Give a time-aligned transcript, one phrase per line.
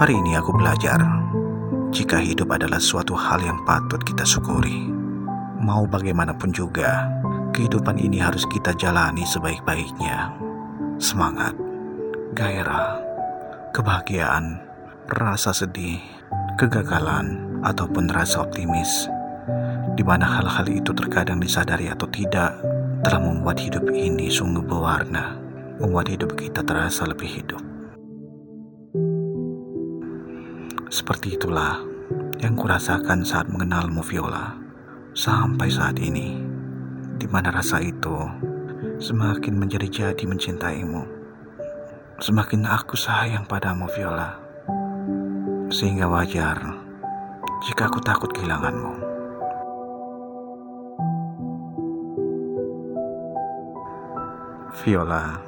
[0.00, 0.96] Hari ini aku belajar
[1.92, 4.88] jika hidup adalah suatu hal yang patut kita syukuri.
[5.60, 7.04] Mau bagaimanapun juga,
[7.52, 10.32] kehidupan ini harus kita jalani sebaik-baiknya.
[10.96, 11.52] Semangat,
[12.32, 12.96] gairah,
[13.76, 14.64] kebahagiaan,
[15.12, 16.00] rasa sedih,
[16.56, 19.04] kegagalan, ataupun rasa optimis,
[20.00, 22.56] di mana hal-hal itu terkadang disadari atau tidak,
[23.04, 25.36] telah membuat hidup ini sungguh berwarna,
[25.76, 27.69] membuat hidup kita terasa lebih hidup.
[30.90, 31.78] Seperti itulah
[32.42, 34.58] yang kurasakan saat mengenalmu Viola
[35.14, 36.34] sampai saat ini,
[37.14, 38.18] di mana rasa itu
[38.98, 41.06] semakin menjadi-jadi mencintaimu.
[42.18, 44.34] Semakin aku sayang padamu Viola,
[45.70, 46.58] sehingga wajar
[47.70, 48.92] jika aku takut kehilanganmu.
[54.82, 55.38] Viola,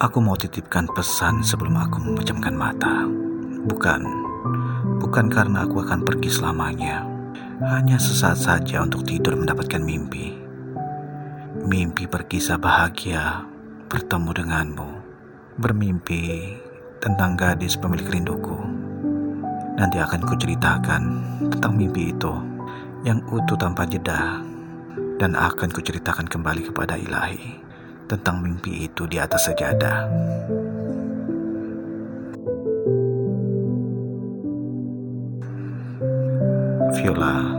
[0.00, 3.04] aku mau titipkan pesan sebelum aku memejamkan mata.
[3.68, 4.27] Bukan
[4.98, 7.06] Bukan karena aku akan pergi selamanya,
[7.62, 10.34] hanya sesaat saja untuk tidur mendapatkan mimpi.
[11.62, 13.46] Mimpi berkisah bahagia
[13.88, 14.90] bertemu denganmu,
[15.56, 16.54] bermimpi
[17.00, 18.58] tentang gadis pemilik rinduku.
[19.78, 21.02] Nanti akan kuceritakan
[21.48, 22.34] tentang mimpi itu
[23.06, 24.42] yang utuh tanpa jeda
[25.16, 27.58] dan akan kuceritakan kembali kepada ilahi
[28.10, 30.10] tentang mimpi itu di atas sajadah.
[36.88, 37.52] Viola,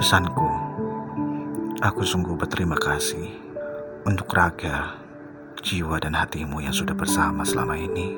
[0.00, 0.48] pesanku,
[1.84, 3.28] aku sungguh berterima kasih
[4.08, 4.96] untuk raga,
[5.60, 8.16] jiwa dan hatimu yang sudah bersama selama ini.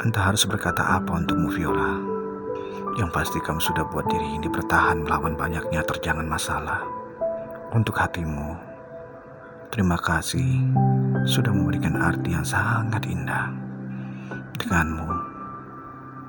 [0.00, 2.00] Entah harus berkata apa untukmu Viola,
[2.96, 6.80] yang pasti kamu sudah buat diri ini bertahan melawan banyaknya terjangan masalah.
[7.76, 8.56] Untuk hatimu,
[9.68, 10.72] terima kasih
[11.28, 13.52] sudah memberikan arti yang sangat indah.
[14.56, 15.08] Denganmu,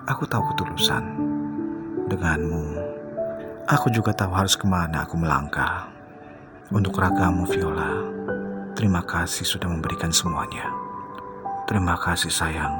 [0.04, 1.33] aku tahu ketulusan
[2.14, 2.78] denganmu,
[3.66, 5.90] aku juga tahu harus ke mana aku melangkah.
[6.70, 8.06] Untuk ragamu Viola,
[8.78, 10.70] terima kasih sudah memberikan semuanya.
[11.66, 12.76] Terima kasih sayang,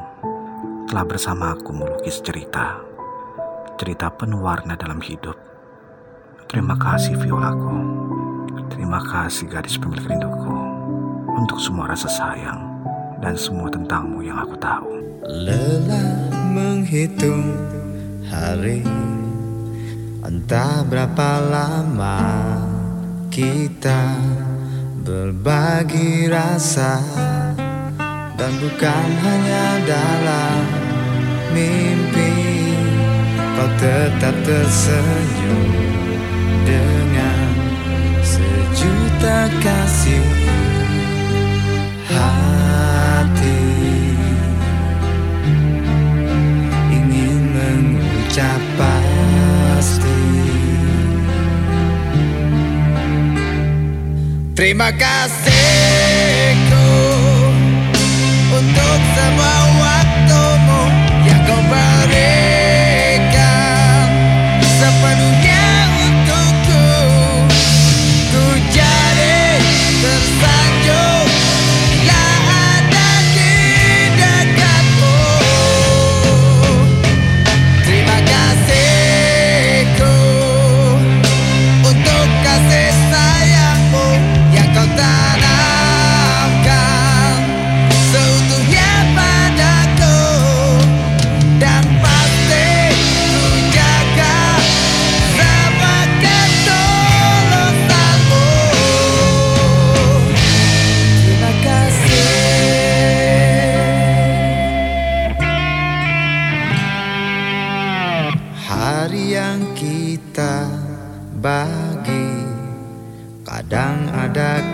[0.86, 2.78] telah bersama aku melukis cerita.
[3.82, 5.34] Cerita penuh warna dalam hidup.
[6.46, 7.74] Terima kasih Violaku.
[8.70, 10.54] Terima kasih gadis pemilik rinduku.
[11.34, 12.62] Untuk semua rasa sayang
[13.18, 15.02] dan semua tentangmu yang aku tahu.
[15.26, 17.58] Lelah menghitung
[18.30, 18.86] hari
[20.24, 22.24] Entah berapa lama
[23.28, 24.16] kita
[25.04, 27.04] berbagi rasa
[28.40, 30.64] Dan bukan hanya dalam
[31.52, 32.40] mimpi
[33.36, 35.68] Kau tetap tersenyum
[36.64, 37.48] dengan
[38.24, 40.24] sejuta kasih
[54.74, 55.53] Terima kasihku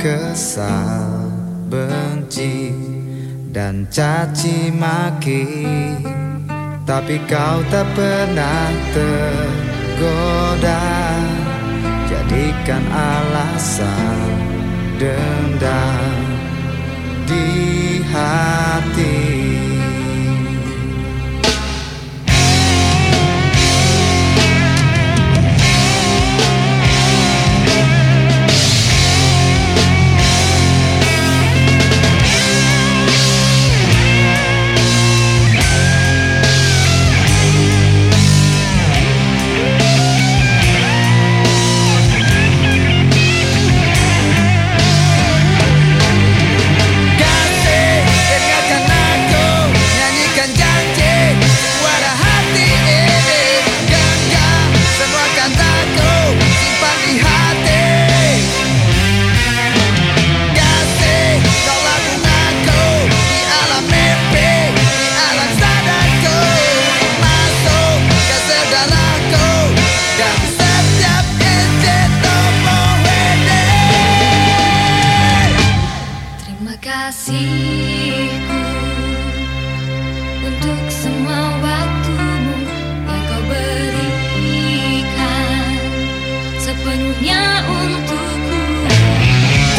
[0.09, 1.29] kesal,
[1.69, 2.73] benci,
[3.53, 5.45] dan caci maki.
[6.89, 10.81] Tapi kau tak pernah tergoda
[12.09, 14.33] Jadikan alasan
[14.97, 16.17] dendam.
[17.29, 17.88] Di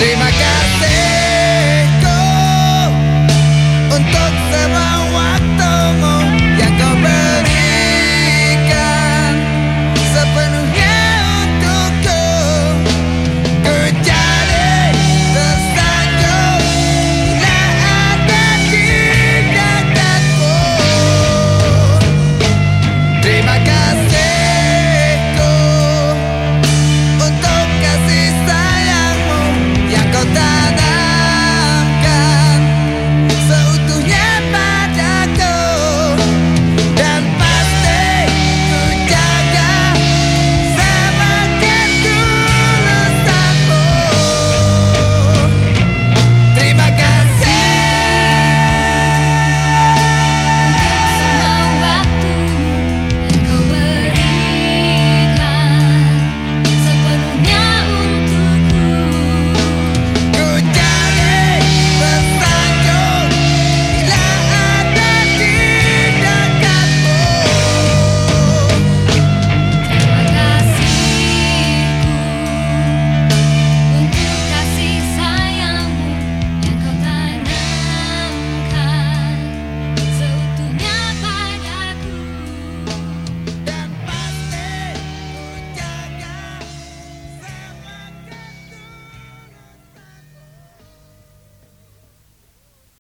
[0.01, 0.89] Trimakasseko
[3.93, 5.60] Untuk semua waktu